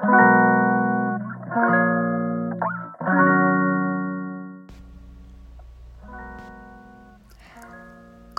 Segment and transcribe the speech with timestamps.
[0.00, 0.06] こ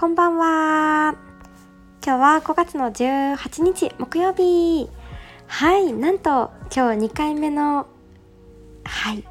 [0.08, 1.16] んばんは。
[2.04, 4.90] 今日は5月の18日木曜日。
[5.46, 7.86] はい、なんと今日2回目の
[8.84, 9.24] はい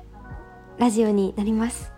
[0.79, 1.91] ラジオになります。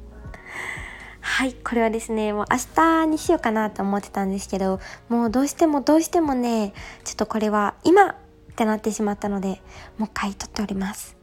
[1.22, 8.16] はい、これはですね、もう明日にしようかなと思ってたんですけど、もうどうしてもどうしてもね、ちょっとこれは今
[8.54, 9.60] ってなってしまったので、
[9.98, 11.16] もう一回撮っております。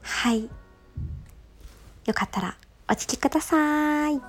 [0.00, 0.48] はい。
[2.06, 2.56] よかったら
[2.88, 4.20] お聞きください。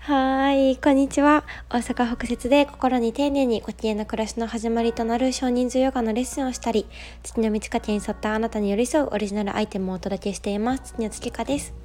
[0.00, 1.44] はい、こんにちは。
[1.70, 6.86] 大阪北節で心に丁寧にご機嫌な暮らしの始まりとなる少人数ヨガのレッスンをしたり、
[7.22, 10.92] 月の満ち欠けに沿ったあなたに寄り添うオリジナルアイテムをお届けしています。
[10.92, 11.79] 月の月花です。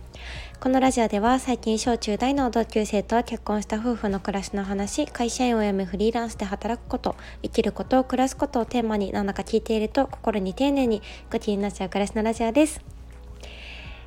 [0.59, 11.01] このラジオでは最近小中大の同級生と結婚した夫婦の暮らしの話、会社員を辞めフリーランスで働くこと、生きること、暮らすことをテーマに何だか聞いていると心に丁寧に
[11.31, 12.81] ご機嫌になっちゃう暮らしのラジオです。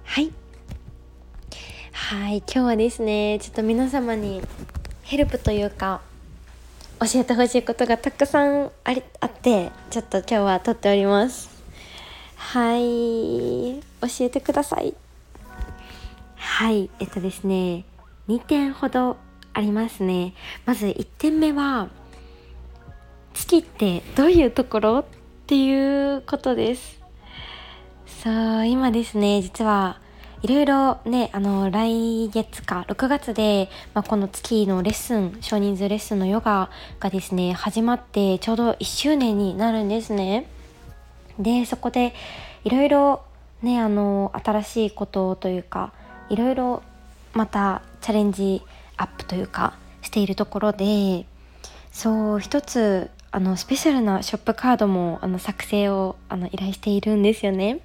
[0.05, 0.33] はい。
[1.93, 4.43] はい、今日はですね、ちょっと皆様に
[5.03, 6.01] ヘルプというか、
[7.01, 11.49] 教えてほしいことがたくさんありあって、ちょっと今日は撮っております。
[12.35, 14.95] はい、教えてください。
[16.39, 17.85] はい、えっとですね、
[18.29, 19.17] 2点ほど
[19.53, 20.35] ありますね。
[20.67, 21.89] まず1点目は、
[23.35, 25.05] 月ってどういうところっ
[25.47, 27.01] ていうことです。
[28.07, 30.01] そう、今ですね、実は
[30.43, 40.49] いろいろね、あの、来月か、6月で、まあ、この月のレッスン、少人数レッスンのヨガがですね、始まってちょうど1周年になるんですね。
[41.41, 42.15] で、そこで
[42.63, 43.23] いろいろ
[43.63, 45.93] ね、あの、新しいことというか、
[46.31, 46.83] いろいろ
[47.33, 48.63] またチャレンジ
[48.97, 51.27] アップというか、しているところで、
[51.93, 57.81] そう、一つ、あの、スペシャルなショップカードも、あの、作成を、あの、依頼しているんですよね。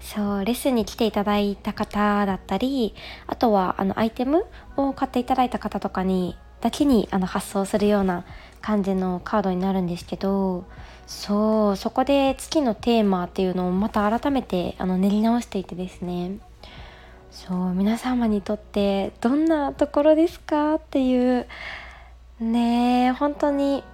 [0.00, 2.94] そうレッスンに来ていただいた方だったり
[3.26, 4.44] あとはあのアイテム
[4.76, 8.24] を買っていただいた方とかにだけにあの発送するような
[8.60, 10.64] 感じのカードになるんですけど
[11.06, 16.38] そうそこで月のテーマっていうのをまた改めてあの練り直していてですね
[17.30, 21.46] そう皆様にとってどんなところですかっていう。
[22.40, 23.84] ね本当に。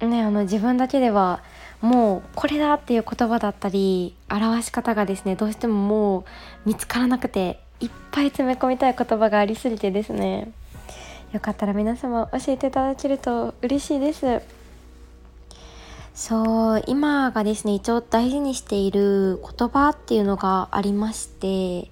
[0.00, 1.42] ねあの自分だけでは
[1.80, 6.24] もうこれだっていう言葉だったり表し方がですねどうしてももう
[6.66, 10.52] 見つからなくていっぱい詰め込みたい言葉がありすぎてですね。
[11.32, 14.42] よかったら皆様教えていただけると嬉しいです。
[16.14, 21.90] そう今がですね一応大事にしている言葉っていうのがありまして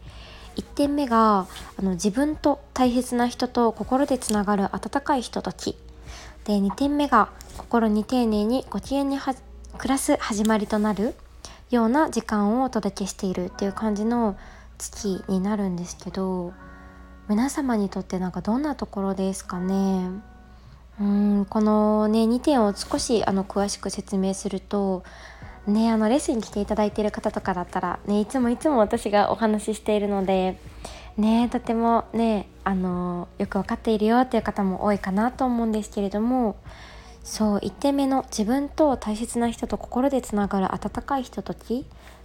[0.57, 1.47] 1点目が
[1.79, 5.77] あの自分と大切な人と心でつながる温かいひととき。
[6.45, 9.35] で2点目が心に丁寧にご機嫌に暮
[9.89, 11.15] らす始まりとなる
[11.71, 14.37] ような時間をお届けしているっていう感じの
[14.77, 16.53] 月になるんですけど
[17.29, 20.11] 皆様にとってなんかどんなところですかね？
[21.01, 25.03] うんこのね2点を少しあの詳しく説明すると
[25.67, 30.59] ねあのレッスンに来ていただいている方とかだったらねいつもいつも私がお話ししているので
[31.17, 36.57] ねとてもねあのよく分かっているよっていう方も多いかなと思うんですけれども
[37.23, 41.85] そう1点目の自分と大切な人と心でつながる温かいひとときっ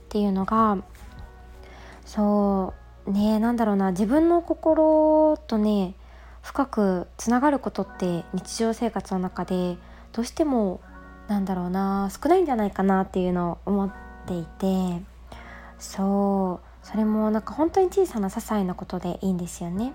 [0.09, 0.77] ていうのが
[2.05, 2.73] そ
[3.07, 5.95] うねなんだろうな自分の心とね
[6.41, 9.77] 深くつながることって日常生活の中で
[10.11, 10.81] どうしても
[11.29, 13.91] なんだろうな少ないんじゃないかなっていうのを思っ
[14.25, 15.01] ていて
[15.77, 19.93] そうそれもなんか本当に小さな些細なことでいいんですよね。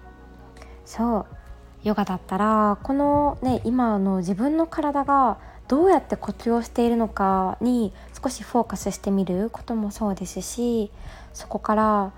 [0.87, 1.27] そう
[1.83, 7.93] ヨガだったらこのね今の自分の体がどうやって呼吸をしているのかに
[8.23, 10.91] 少しフォーカスしてみることもそうですし
[11.33, 12.13] そこから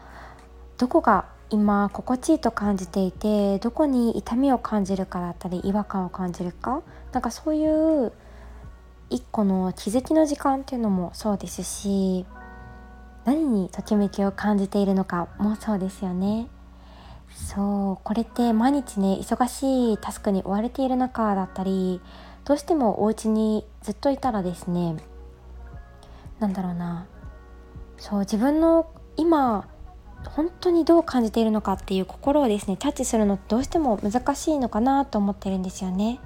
[0.78, 6.82] どこが今心地いいと感じていてどこに痛みを感じるかだったり違和感を感じるか
[7.12, 8.12] なんかそういう
[9.10, 12.26] 一個の気づきの時間っていうのもそうですし
[13.24, 16.48] 何にときめきを感じているのかもそうですよね。
[17.28, 22.00] そうこれって毎日ね忙しいタスクに追われている中だったり
[22.44, 24.96] どうしてもお家にずっといたらですね
[26.38, 27.06] なんだろうな
[27.98, 29.68] そう自分の今
[30.28, 36.20] 本当にどう感じているのかっていう心をですねキャッチするのってどうしても難しいのかなと思ってるんですよね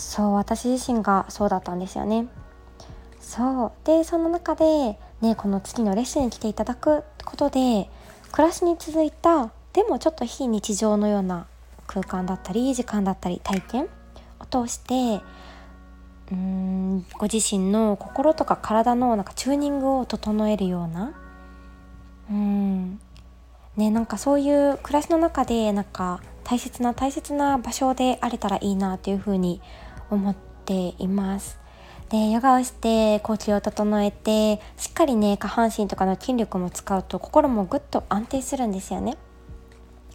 [0.00, 2.26] そう私自身がそうだったんですよね。
[3.20, 3.72] そう。
[3.84, 7.88] でその中でねこの月のレッスンに来ていただくことで
[8.32, 11.46] 暮らしに続いたでもちょっと非日常のような
[11.86, 13.88] 空間だったり時間だったり体験
[14.40, 15.22] を通して
[16.32, 21.12] うーんご自身の心とか体のなんかチューニングを整えるような
[22.30, 23.00] うん
[23.76, 29.60] ねなんかそういう暮らしの中でなんか大切な大切な場所であれたらいいなというふうに
[30.10, 30.34] 思っ
[30.64, 31.58] ています。
[32.10, 39.16] でヨガをして呼吸を整えてしっかりね下半身とかの筋力も使うと心もぐっと安定するんですよね。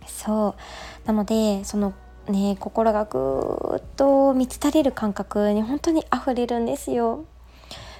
[0.06, 0.56] そ
[1.04, 1.94] うなのでその
[2.28, 7.26] ね心がぐーっと満ち足りる感覚に本当に溢れるんですよ。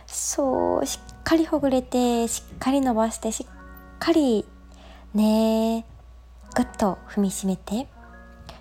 [0.08, 4.46] そうしっかりほぐれてしっかり伸ばしてしっかり
[5.14, 5.86] ね
[6.54, 7.88] ぐっと踏みしめて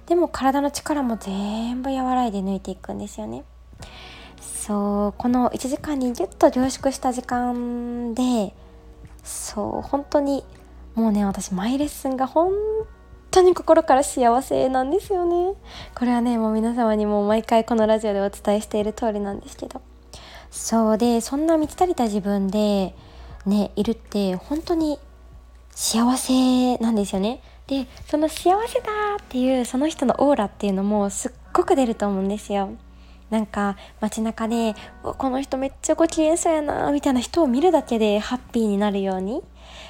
[0.06, 3.44] でも体の力も全部和らいで抜いていくんですよね。
[4.40, 8.54] そうこの1時間にギュッと凝縮した時間で
[9.22, 10.42] そう本当に
[10.94, 12.52] もうね私マイレッスンが本
[13.30, 15.54] 当に心から幸せなんですよね。
[15.94, 19.80] これはねもう皆様にも毎回このラジオでお伝えしている通りなんですけど。
[20.50, 22.94] そうでそんな満ち足りた自分で
[23.44, 25.00] ねいるって本当に
[25.72, 27.42] 幸せなんですよね。
[27.66, 32.70] でその幸せだっていうその人のオーラっていうのもすっごく出ると思うんですよ。
[33.30, 39.42] なんか街中でこの人めっちゃご機嫌そうやなみたいな人を見るだけでハッピーになるように。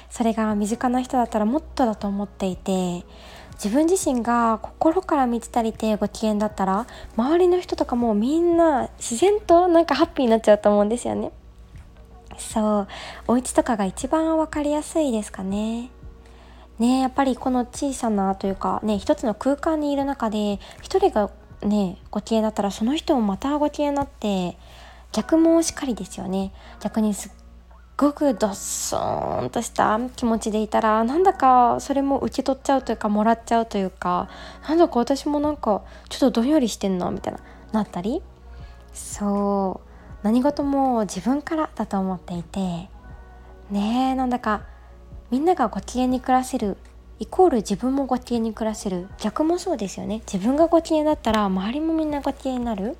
[0.09, 3.03] それが身近な人だったらもっとだと思っていて
[3.55, 6.87] 自分自身が心から満ち足りてご機嫌だったら
[7.17, 11.31] 周りの人とかもみんな自然となんかハッピーになっちゃうと思うんですよね。
[12.37, 12.87] そう
[13.27, 15.89] お家とかが一番分かりやすいですかね。
[16.79, 21.29] ねやっぱりこの小さなというかね一つの空間にいる中で一人が
[21.63, 24.57] ねご機嫌だったらその人もまたご機嫌になって
[25.11, 26.51] 逆もしっかりですよね。
[26.81, 27.31] 逆にすっ
[27.95, 34.27] ごくどっそーんとした気持ちでいたらなんだかそれも受け取っちゃうというかもらっちゃうというか
[34.67, 37.39] なんだか私もなんかちょっとどんよりしてんなみたいな
[37.71, 38.21] なったり。
[38.93, 39.89] そう。
[40.23, 42.89] 何事も自分からだと思っていて。
[43.69, 44.61] ねえなんだか
[45.31, 46.77] みんながご機嫌に暮らせる
[47.19, 49.07] イコール自分もご機嫌に暮らせる。
[49.19, 50.21] 逆もそうですよね。
[50.31, 52.97] 自分がご機嫌だったら周りもみんなご機嫌になる。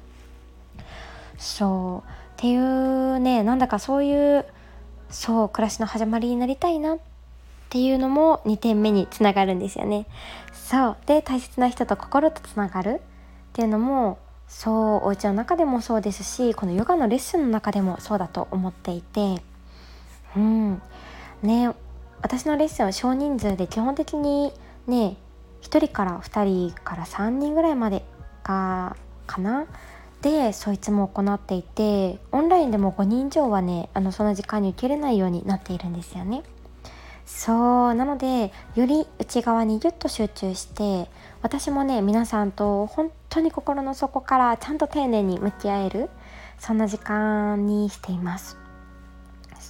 [1.38, 2.10] そう。
[2.10, 4.45] っていうねなんだかそういう
[5.10, 7.00] そう暮らしの始まりになりたいなっ
[7.69, 10.06] ていうのも2点目につながるんですよね。
[10.54, 10.98] そう。
[11.06, 13.01] で大切な人と心とつながる。
[13.50, 14.18] っていうのも
[14.48, 14.72] そ
[15.04, 19.42] うお家の中でもそうですしこのヨガのレッスンの中でもそうだと思っていて。
[20.36, 20.81] うん。
[21.42, 21.74] ね
[22.25, 24.51] 私のレッスンは少人数で基本的に
[24.88, 25.16] ね
[25.62, 28.04] 1人から2人から3人ぐらいまで
[28.42, 29.68] かかな
[30.24, 36.42] でそいつも行っていてオンラインでも5人以上はねあのその時間に受けれないようになっているんですよね。
[37.27, 41.07] そうなのでより内側にギュッと集中して
[41.44, 46.10] 私もね皆さんと本当に心の底からちゃんと丁寧に向き合える
[46.57, 48.64] そんな時間にしています。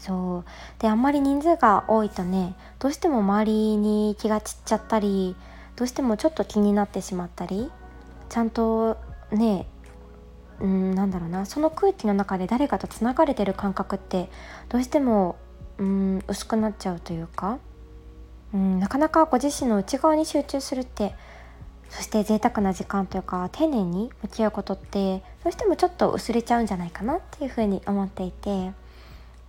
[0.05, 0.45] そう。
[0.79, 5.35] であんまり人数が多いとねどうしても周りに気が散っちゃったり
[5.75, 7.71] どうしてもちょっと気になってしまったり
[8.29, 8.97] ちゃんと
[9.31, 9.67] ね
[10.59, 14.29] うんなんだろうなその空気の中で誰かとつながれてる感覚って
[14.69, 15.37] どうしても
[15.77, 17.57] うん薄くなっちゃうというか
[18.53, 21.15] うんなかなかご自身の内側に集中するって
[21.89, 28.71] そして贅沢な時間というか丁寧に向き合うことってどうしてもちょっと薄れちゃうんじゃないかなっていうふうに思っていて。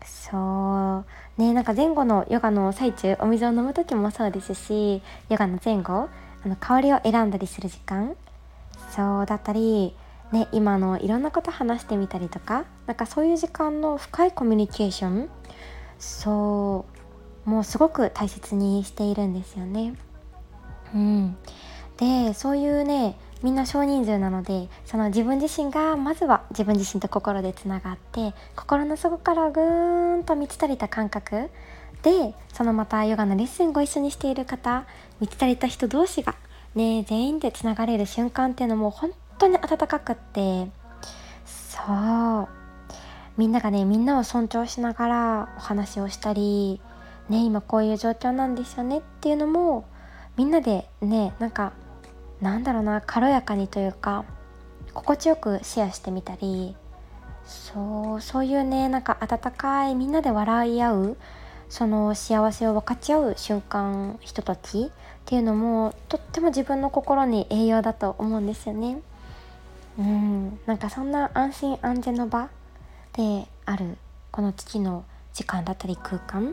[0.06, 6.08] そうねなんか前後のヨガの最中お水を飲む時もそうですしヨガの前後
[6.44, 8.15] あの香りを選んだりする時間
[8.94, 9.94] そうだったり
[10.32, 15.29] ね、今のいろんなこと話してみたりとかなんかそういう時間の深いコミュニケーション
[15.98, 16.84] そ
[17.46, 19.94] うもうすごく大切にしているんですよね。
[20.94, 21.36] うん、
[21.96, 31.50] でそういうねみんな少人数なのでその自分自身がまずは自分自身と心でつながって心の底からぐーんと満ち足りた感覚
[32.02, 34.86] でそのまたヨガのレッスンご一緒にしている方
[35.20, 36.34] 満ち足りた人同士が
[36.74, 40.69] ね全員でつながれる瞬間っていうのも本当に温かくって。
[41.44, 41.82] そ
[42.40, 42.48] う。
[43.36, 46.81] みんながねみんなを尊重しながらお話をしたり
[47.28, 49.86] ね今こういう状況なんですよねっていうのも
[50.36, 51.72] みんなでねなんか
[52.40, 54.24] なんだろうな軽やかにというか
[54.93, 56.76] 心地よくシェアしてみたり
[57.44, 61.16] そうそういうねなんか温かいみんなで笑い合う
[61.69, 64.90] その幸せを分かち合う瞬間ひとときっ
[65.24, 69.00] ていうのもとっても自分の心に栄養だと思うんですよね。
[69.98, 72.50] うんなんかそんな安心安全の場
[73.14, 73.96] である
[74.31, 76.52] この月の時間だったり空間っ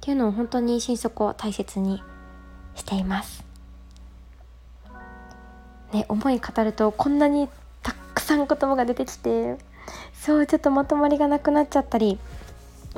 [0.00, 2.02] ていうのを本当に心底大切に
[2.74, 3.49] しています。
[5.92, 7.48] ね、思い語るとこんなに
[7.82, 9.58] たくさん言葉が出てきて
[10.12, 12.18] そうちょっとまとまりがなくなっちゃったり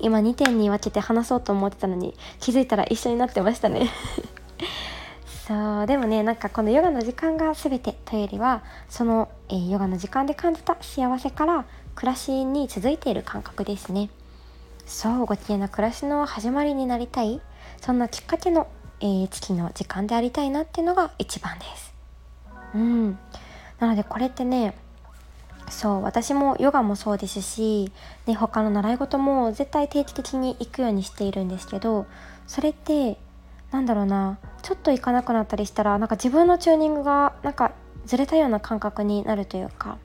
[0.00, 3.90] 今2点に分けて話そうと思ってたのに気づいたら一緒になってましたね。
[5.46, 14.08] そうでもねなんかこのヨガの時間が全てというよりはその、えー、ヨガの時間で感じた幸せから暮らしに続いている感覚ですね。
[14.86, 17.40] そうご機嫌な暮らしの始まりになりたい。
[17.80, 18.68] そんなきっかけの、
[19.00, 21.91] えー、月の時間でありたいなっていうのが一番です。
[22.74, 23.18] うん
[23.78, 24.74] なのでこれってね
[25.68, 27.90] そう私もヨガもそうですし、
[28.26, 32.06] ね、他の習い事も絶対定期的に行くようにしているんですけど
[32.46, 33.16] それって
[33.70, 37.72] なんだろうなちょっと行かなくなったりしたらなんか自分のチューニングがなんか
[38.04, 39.98] ずれたような感覚になるというか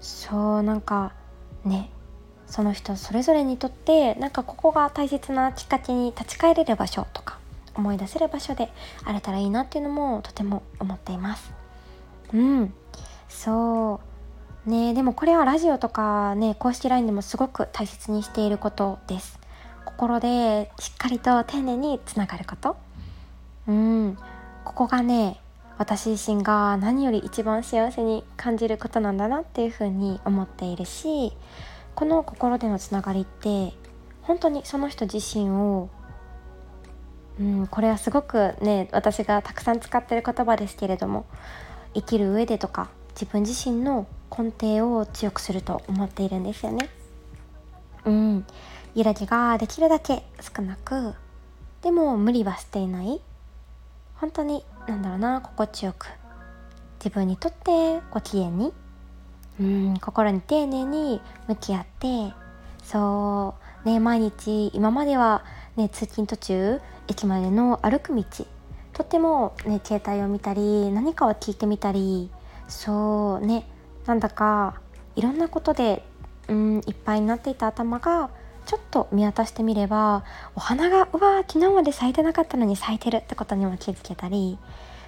[0.00, 1.12] そうなんか
[1.64, 1.90] ね
[2.46, 7.38] その人それぞれにとってなんかここが大切なきっかけに立ち返れる場所とか
[7.74, 8.70] 思い出せる場所で
[9.04, 11.57] あれたらいいなっていうのもとても思っています。
[12.32, 12.74] うん。
[13.28, 14.00] そ
[14.66, 14.70] う。
[14.70, 19.38] ねでもこれはラジオとかね公式 LINE でもすごく大切にしていることです。
[19.84, 22.76] 心でしっかりと丁寧につながること。
[23.66, 24.18] うん。
[24.64, 25.40] ここがね
[25.78, 31.32] 私自身が何より一番幸せに感じることなんだなっていうふうに思っているし
[31.94, 33.72] この心でのつながりって
[34.22, 35.88] 本当にその人自身を
[37.40, 41.24] うんこれはすごくね私がたくさん使ってる言葉ですけれども
[41.98, 46.88] 生きる上でとか自分自身の根底を強くすると思っているんですよね。
[48.04, 48.46] うん、
[48.94, 51.14] 揺らぎができるだけ少なく
[51.82, 53.20] でも無理はしていない。
[54.16, 56.06] 本当になんだろうな心地よく。
[56.98, 58.72] 自分にとってご機嫌に。
[59.60, 59.98] うん。
[60.00, 62.32] 心に丁寧に向き合って
[62.82, 63.88] そう。
[63.88, 65.44] ね毎日今までは
[65.76, 68.24] ね通勤途中駅までの歩く道
[68.98, 72.30] とてもね携帯を見たり何かを聞いてみたり
[72.66, 73.64] そうね
[74.06, 74.80] なんだか
[75.14, 76.02] いろんなことで
[76.48, 78.30] うんいっぱいになっていた頭が
[78.66, 80.24] ちょっと見渡してみれば
[80.56, 84.58] お花がうわ昨日まで咲いてなかったのに咲いてるってことにも気づけたり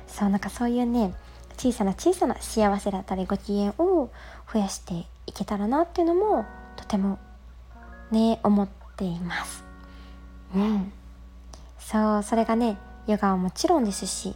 [0.07, 1.13] そうなんかそういうね
[1.59, 4.09] 小さな小さな幸せだったりご機嫌を
[4.53, 7.19] 増やしていけたらなっていうのもとても
[8.13, 9.65] ね思っています。
[10.55, 10.93] うん、
[11.81, 14.35] そうそれがねヨガはもちろんですし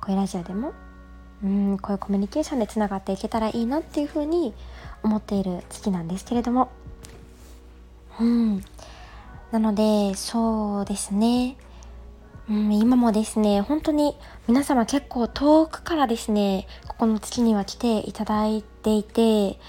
[0.00, 0.72] こういうラジオでも
[1.42, 4.54] うんこういうコミュニケーションでつながっていけたらいいなっていうふうに
[5.02, 6.70] 思っている月なんですけれども。
[8.20, 8.64] うん。
[9.54, 11.56] なのでそうですね、
[12.50, 14.16] うん、今もですね本当に
[14.48, 19.60] 皆様結構遠くからですねここの月には来ていただいていて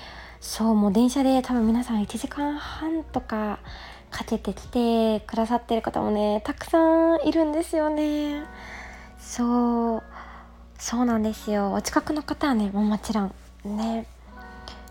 [0.41, 3.59] そうもう電車で多分皆さん1時間半とか
[4.15, 8.45] かけてきてくださってる方もねたくさんいるんですよね。
[9.19, 10.03] そう
[10.79, 11.73] そうなんですよ。
[11.73, 13.33] お近くの方はねもうもちろん
[13.65, 14.07] ね。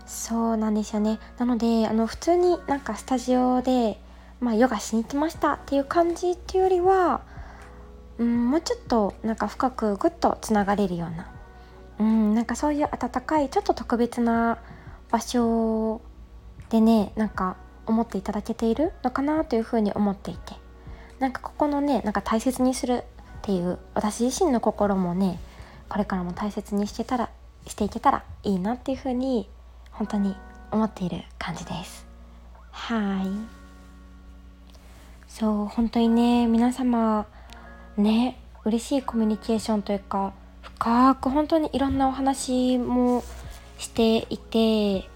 [0.05, 1.17] そうなんですよね。
[1.39, 3.99] なのであの普通になんかスタジオで、
[4.39, 7.21] まあ、ヨガしに来ましたっていう感じっていうよりは、
[8.19, 11.31] うん、もうちょっとなんか深くぐっとつながれるような、
[11.97, 14.59] うん、なんかそういう温かいちょっと特別な
[15.09, 15.99] 場所
[16.69, 20.65] でねなんか思っていただけているのかなというふうに思っていて。
[21.19, 23.01] なんかここのねなんか大切にするっ
[23.41, 25.39] ていう私自身の心もね
[25.87, 27.29] これからも大切にしてたら
[27.67, 29.47] していけたらいいなっていうふうに
[29.91, 30.35] 本当に
[30.71, 32.05] 思っている感じです。
[32.71, 33.65] はい。
[35.27, 37.25] そう本当にね皆様
[37.97, 43.23] ね嬉しいコミュニケーションというか深く本当にいろんなお話も
[43.77, 45.09] していて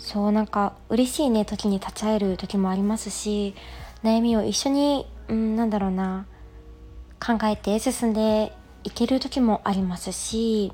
[0.00, 3.54] そうなんか嬉しいね時に立ち会える時もありますし
[4.02, 6.26] 悩みを一緒に、うん、なんだろうな
[7.24, 8.52] 考えて進んで
[8.82, 10.72] いける時もありますし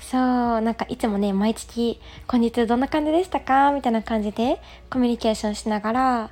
[0.00, 6.30] そうなんかいつもね毎月「こんにちはどんな感じでしたか?」みたいな感じでコミュニケーションしながら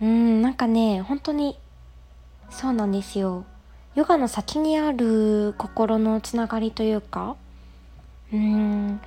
[0.00, 1.58] うんなんかね本当に
[2.50, 3.44] そうなんですよ
[3.94, 7.36] ヨガの先にある心のつながりというか
[8.32, 9.00] うん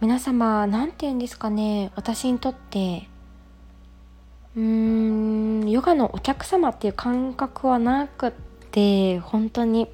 [0.00, 1.90] 皆様何て言うんですかね。
[1.96, 3.08] 私にとって
[4.56, 8.32] うーんヨガのお客様っていう感覚はなくっ
[8.70, 9.88] て本当に。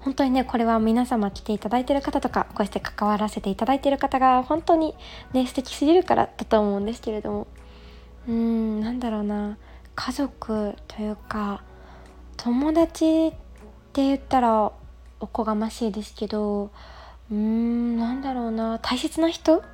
[0.00, 4.96] 本当にねこれは皆様来ていただいてる方とかこうして関わらせていただいてる方が本当に
[5.32, 7.46] ね素敵すぎるからだと思うんですけれども。
[8.26, 9.56] うーんなんだろうな。
[9.94, 11.62] 家族というか
[12.36, 13.30] 友達っ
[13.92, 14.72] て言ったら
[15.20, 16.72] おこがましいですけど
[17.32, 18.78] うーんなんだろうな。
[18.78, 19.64] 大切な人？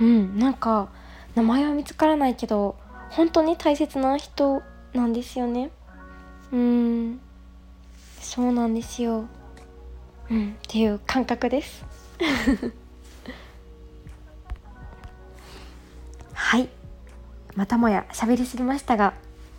[0.00, 0.88] うんなんか
[1.34, 2.76] 名前は見つからないけど
[3.10, 4.62] 本当に大切な人
[4.94, 5.70] なんですよね。
[6.50, 7.20] うん
[8.20, 9.26] そうなんですよ。
[10.30, 11.84] うんっていう感覚です。
[16.32, 16.70] はい。
[17.54, 19.12] またもや喋りすぎましたが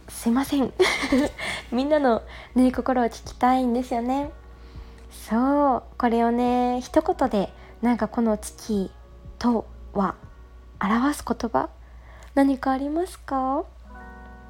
[0.10, 0.74] すいません。
[1.72, 2.24] みんなの
[2.56, 4.32] ね心を聞きたいんですよね。
[5.24, 8.92] そうこれをね一言でなんかこの月
[9.40, 10.16] とは
[10.80, 11.70] 表す言葉？
[12.36, 13.64] 何かありますか？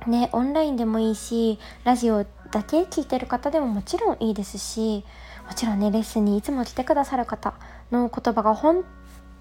[0.07, 5.03] ねオンラインでもいいしラジオだけ聞いてる方でももちろんいいですし
[5.48, 7.53] もちろんねレッスンにいつも来てくださる方
[7.91, 8.84] の言葉が本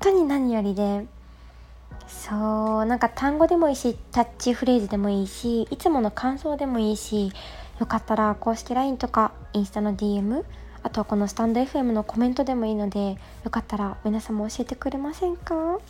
[0.00, 1.07] 当に何よりで。
[2.07, 7.33] そうなんか単語でもいいしタッチフレーズでもいいしいつもの感想でもいいし
[7.81, 10.45] よかったら公式 LINE とかインスタの DM
[10.85, 15.81] あとはこのスタンド FM のコメントでもいいのでよかったら皆様教えてくれませんか？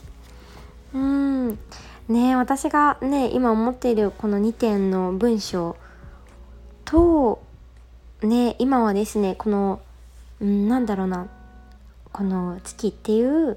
[0.94, 1.58] うん。
[2.08, 5.76] ね私がね今思っているこの2点の文章
[6.84, 7.42] と
[8.22, 9.80] ね今はですねこの、
[10.40, 11.28] うん、なんだろうな
[12.12, 13.56] この月っていうなん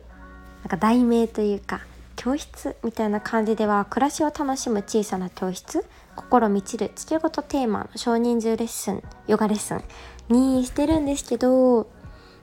[0.70, 1.82] か題名というか
[2.16, 9.84] 教室みたいな感じでは暮らしを楽しむ小さな教室心満ちる月ごとテーマの少人数レッスンヨガレッスン
[10.30, 11.90] にしてるんですけど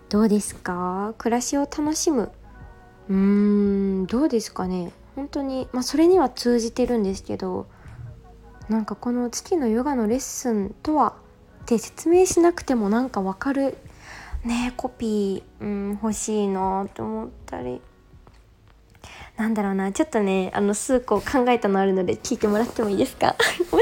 [0.09, 1.14] どうですか？
[1.19, 2.31] 暮らしを楽しむ。
[3.09, 4.93] うーんどうですかね？
[5.17, 7.67] 本当にまあそれには通じてるんですけど
[8.69, 11.14] なんかこの月のヨガのレッスンとは
[11.62, 13.76] って説明しなくてもなんかわかる
[14.45, 17.81] ねコピー、うん、欲しいなと思ったり。
[19.37, 23.35] なんだろうなちょっとねあの数個考えたのあるので聞いてもらってもいいですか？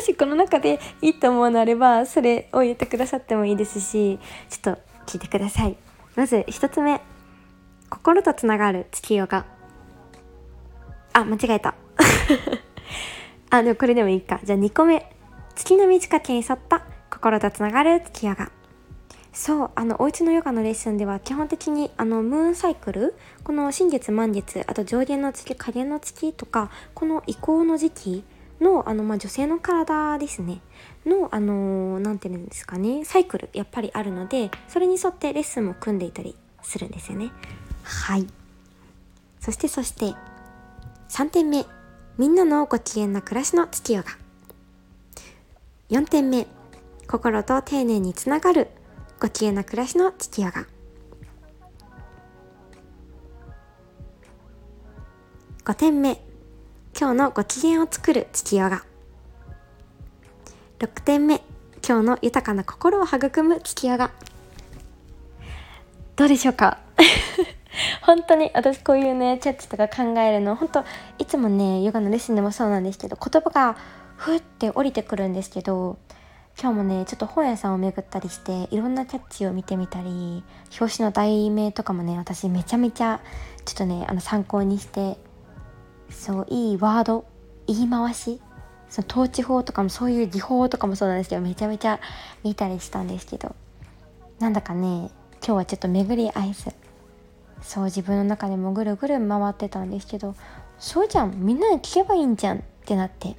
[0.03, 4.19] しこの中でいいと思うのあればそれを言ってくださってもいいですし
[4.51, 5.77] ちょっと聞いてください。
[6.15, 7.01] まず1つ目。
[7.89, 9.45] 心とつながる月ヨガ
[11.13, 11.75] あ間違えた。
[13.51, 14.41] あでもこれでもいいか。
[14.45, 15.11] じゃあ2個目。
[15.55, 18.51] 月の満ち欠けに沿った心とつながる月ヨガ
[19.33, 23.15] そうあのおうちのヨガのレッスンでは基本的にあのムーンサイクル？
[23.45, 28.25] この新月満月あと上限の月下限の月とかこの移行の時期
[28.63, 30.61] のあの、まあ、女性の体ですね。
[31.05, 33.05] のあの何て言うんですかね。
[33.05, 37.33] サイクルやっぱりあるのでそれに沿ってレッスンも組んでいたりするんですよね。
[37.83, 38.27] はい。
[39.41, 40.15] そしてそして
[41.09, 41.67] 3点目。
[42.19, 44.11] みんなのご機嫌な暮らしの月ヨガ
[45.91, 46.47] 4点目。
[47.09, 48.69] 心と丁寧につながる。
[49.21, 50.67] ご機嫌な暮らしの父ヨガ
[55.65, 56.32] 5点目。
[56.99, 58.85] 今日のご機嫌を作る父ヨガ
[60.79, 61.43] 6点目。
[61.87, 64.13] 今日の豊かな心を育む父ヨガ
[66.15, 66.79] どうでしょうか？
[68.03, 70.85] 本当に私こういうねチャッチとか考えるの本当
[71.19, 73.77] いつもねヨガのレッスンでもそうなんですけど言葉が
[74.17, 75.99] ふって降りてくるんですけど
[76.61, 80.45] 今日もねちょっと本屋さんを巡ったりしていろんなキャッチを見てみたり
[80.79, 83.21] 表紙の題名とかもね私めちゃめちゃ
[83.65, 85.17] ちょっとねあの参考にして
[86.13, 87.25] そういいワード
[87.67, 88.41] 言い回し。
[88.89, 91.99] その統治法とかもそういう技法とかもそうなんですけどめちゃめちゃ
[92.45, 93.55] 見たりしたんですけど。
[94.39, 96.75] なんだかね今日はちょっと巡り合えず。
[97.63, 100.35] そう自分の中でもぐるぐる回ってたんですけど。
[100.79, 103.35] そうじゃんみんなに聞けばいいんじゃんってなって。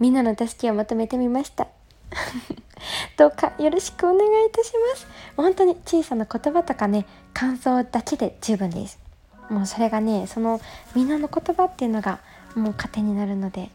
[0.00, 1.68] みんなの助けをまとめてみました。
[3.16, 5.06] どうかよろしくお願いいたします。
[5.36, 9.05] 本当に小さな言葉とかね感想だけで十分です。
[9.50, 10.60] もうそれがねその
[10.94, 12.20] みんなの言葉っていうのが
[12.54, 13.70] もう糧になるので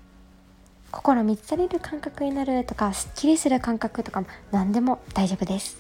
[0.91, 5.77] 心満たされる感覚になるとかすっきりする感覚とかも何でも大丈夫です。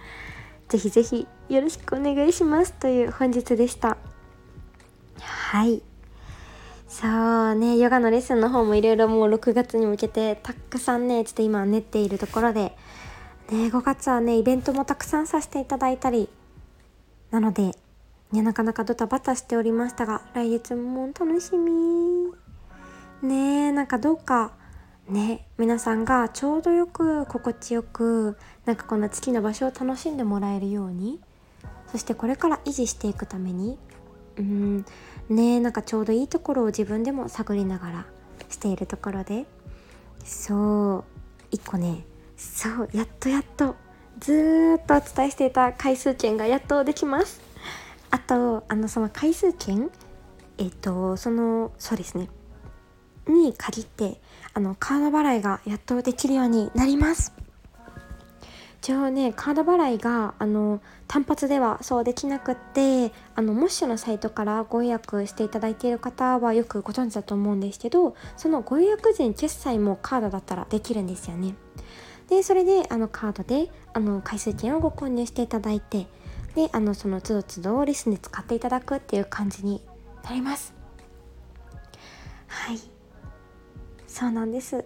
[0.68, 3.96] ぜひぜひよろしくお願いしますという本日でした。
[5.20, 5.82] はい。
[6.88, 16.28] そうねヨガのレッスンの方もいろいろもう6月に向けてたくさんねちょっと今練っているところでね5月はねイベントもたくさんさせていただいたり
[17.30, 17.76] なので
[18.32, 22.32] ねなかなかドタバタしておりましたが来月も楽しみ。
[23.22, 24.52] ねなんかどうか
[25.08, 31.20] ね皆さんがちょうどよく心地よくなんかこの月の場所を楽しんでもらえるように
[31.92, 33.78] そしてこれから維持していくために
[34.36, 34.84] うん
[35.28, 38.06] ねなんかちょうどいいところを自分でも探りながら
[38.48, 39.44] しているところで
[40.24, 41.04] そう
[41.50, 42.04] 一個ね
[42.36, 43.76] そうやっとやっと
[44.18, 47.49] ずっとお伝えしていた回数券がやっとできます。
[48.10, 49.90] あとあのその回数券？
[50.58, 52.28] えっ、とそのそうですね。
[53.26, 54.20] に限って
[54.54, 57.32] あのカード払いがやっとできるようになります。
[58.82, 71.54] 一応ねカード払いがあの単発ではそうできなくってあのモッシュのサイトからご予約していただいている方はよくご存知だと思うんですけどそのご予約時に決済もカードだったらできるんですよね。
[72.28, 76.06] でそれであのカードであの回数券をご購入していただいて
[76.60, 79.82] であのその都度都度レッスンで使っていただくっていう感じに
[80.22, 80.74] なります。
[82.48, 82.78] はい。
[84.06, 84.84] そうなんです。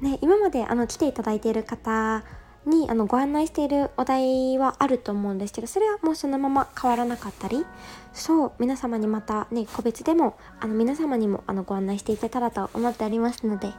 [0.00, 2.22] ね今まであの来ていただいている方
[2.66, 7.66] にあのご案内しているお題はあると思うんですけどそれはもうそのまま変わらなかったり
[8.12, 13.72] そう皆様にまたね個別でもあの皆様にもあのご案内していけたらと思っておりますので。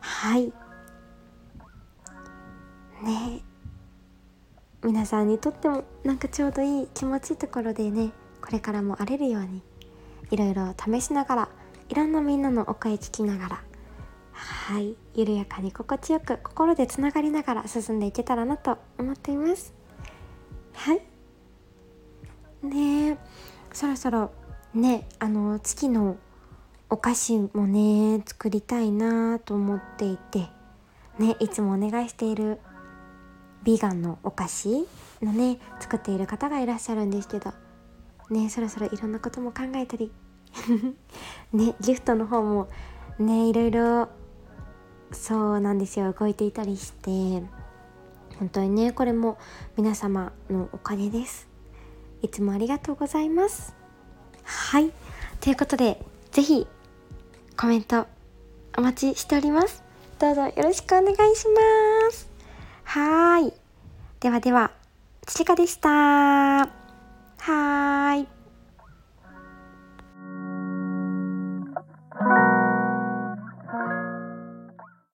[0.00, 0.52] はい。
[3.02, 3.55] ね。
[4.84, 9.62] 皆さんにとってもなんかちょうどいい気持ちいいところでねこれからも荒れるように
[10.30, 11.48] いろいろ試しながら
[11.88, 13.62] いろんなみんなのお声聞きながら
[14.32, 19.72] はい緩やかに心地よく心でつながりながら進んでいけたらなと思っています。
[20.74, 21.00] はい。
[22.62, 23.18] ね
[23.72, 24.30] そろそろ
[24.74, 26.16] ねあの月の
[26.90, 30.48] お菓子もね作りたいなと思っていて
[31.18, 32.60] ねいつもお願いしている
[33.66, 34.86] ビーガンのお菓子
[35.20, 37.52] のね作っている方がいらっしゃるんですけど
[38.30, 40.12] ねそろそろいろんなことも考えたり
[41.52, 42.68] ねギフトの方も
[43.18, 44.08] ねいろいろ
[45.10, 47.42] そうなんですよ動いていたりして
[48.38, 49.36] 本当にねこれも
[49.76, 51.48] 皆様のお金です。
[52.22, 53.74] いつもありがとうございます。
[54.42, 54.92] はい。
[55.40, 56.66] ということで是非
[57.56, 58.06] コメント
[58.76, 59.82] お待ちしております。
[60.18, 62.25] どうぞよろしくお願いします。
[62.86, 63.52] はい。
[64.20, 64.70] ではでは、
[65.26, 65.88] ちちかでした。
[65.88, 66.68] は
[68.16, 68.35] い。